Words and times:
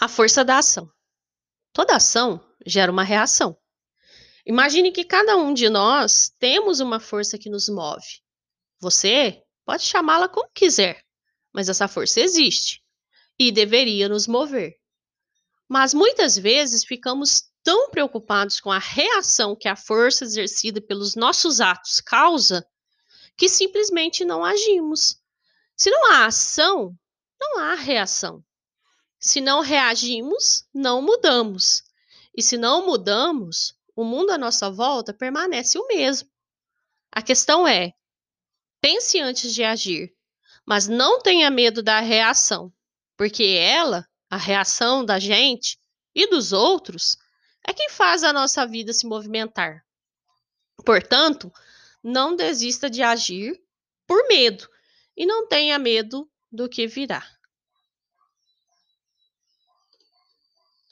A 0.00 0.08
força 0.08 0.42
da 0.42 0.56
ação. 0.56 0.90
Toda 1.74 1.96
ação 1.96 2.42
gera 2.64 2.90
uma 2.90 3.04
reação. 3.04 3.54
Imagine 4.46 4.90
que 4.92 5.04
cada 5.04 5.36
um 5.36 5.52
de 5.52 5.68
nós 5.68 6.32
temos 6.38 6.80
uma 6.80 6.98
força 6.98 7.36
que 7.36 7.50
nos 7.50 7.68
move. 7.68 8.22
Você 8.80 9.42
pode 9.62 9.82
chamá-la 9.82 10.26
como 10.26 10.48
quiser, 10.54 11.04
mas 11.52 11.68
essa 11.68 11.86
força 11.86 12.18
existe 12.18 12.82
e 13.38 13.52
deveria 13.52 14.08
nos 14.08 14.26
mover. 14.26 14.74
Mas 15.68 15.92
muitas 15.92 16.34
vezes 16.34 16.82
ficamos 16.82 17.50
tão 17.62 17.90
preocupados 17.90 18.58
com 18.58 18.72
a 18.72 18.78
reação 18.78 19.54
que 19.54 19.68
a 19.68 19.76
força 19.76 20.24
exercida 20.24 20.80
pelos 20.80 21.14
nossos 21.14 21.60
atos 21.60 22.00
causa 22.00 22.66
que 23.36 23.50
simplesmente 23.50 24.24
não 24.24 24.42
agimos. 24.42 25.20
Se 25.76 25.90
não 25.90 26.10
há 26.10 26.24
ação, 26.24 26.98
não 27.38 27.58
há 27.58 27.74
reação. 27.74 28.42
Se 29.20 29.38
não 29.38 29.60
reagimos, 29.60 30.66
não 30.72 31.02
mudamos. 31.02 31.84
E 32.34 32.42
se 32.42 32.56
não 32.56 32.86
mudamos, 32.86 33.74
o 33.94 34.02
mundo 34.02 34.30
à 34.30 34.38
nossa 34.38 34.70
volta 34.70 35.12
permanece 35.12 35.78
o 35.78 35.86
mesmo. 35.86 36.30
A 37.12 37.20
questão 37.20 37.68
é: 37.68 37.92
pense 38.80 39.20
antes 39.20 39.52
de 39.52 39.62
agir, 39.62 40.16
mas 40.64 40.88
não 40.88 41.20
tenha 41.20 41.50
medo 41.50 41.82
da 41.82 42.00
reação, 42.00 42.72
porque 43.14 43.44
ela, 43.44 44.08
a 44.30 44.38
reação 44.38 45.04
da 45.04 45.18
gente 45.18 45.78
e 46.14 46.26
dos 46.26 46.54
outros, 46.54 47.18
é 47.62 47.74
quem 47.74 47.90
faz 47.90 48.24
a 48.24 48.32
nossa 48.32 48.66
vida 48.66 48.94
se 48.94 49.06
movimentar. 49.06 49.84
Portanto, 50.82 51.52
não 52.02 52.34
desista 52.34 52.88
de 52.88 53.02
agir 53.02 53.62
por 54.06 54.26
medo 54.28 54.66
e 55.14 55.26
não 55.26 55.46
tenha 55.46 55.78
medo 55.78 56.26
do 56.50 56.70
que 56.70 56.86
virá. 56.86 57.22